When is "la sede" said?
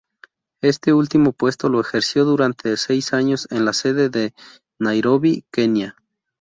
3.65-4.09